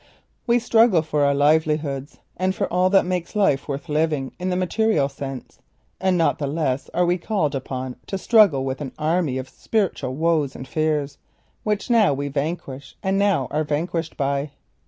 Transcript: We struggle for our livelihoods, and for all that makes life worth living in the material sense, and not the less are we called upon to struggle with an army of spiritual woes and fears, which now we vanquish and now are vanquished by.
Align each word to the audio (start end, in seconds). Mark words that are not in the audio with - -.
We 0.47 0.57
struggle 0.57 1.03
for 1.03 1.23
our 1.25 1.35
livelihoods, 1.35 2.17
and 2.35 2.55
for 2.55 2.65
all 2.73 2.89
that 2.89 3.05
makes 3.05 3.35
life 3.35 3.67
worth 3.67 3.87
living 3.87 4.31
in 4.39 4.49
the 4.49 4.55
material 4.55 5.07
sense, 5.07 5.59
and 5.99 6.17
not 6.17 6.39
the 6.39 6.47
less 6.47 6.89
are 6.89 7.05
we 7.05 7.19
called 7.19 7.53
upon 7.53 7.97
to 8.07 8.17
struggle 8.17 8.65
with 8.65 8.81
an 8.81 8.93
army 8.97 9.37
of 9.37 9.47
spiritual 9.47 10.15
woes 10.15 10.55
and 10.55 10.67
fears, 10.67 11.19
which 11.61 11.91
now 11.91 12.15
we 12.15 12.29
vanquish 12.29 12.97
and 13.03 13.19
now 13.19 13.47
are 13.51 13.63
vanquished 13.63 14.17
by. 14.17 14.49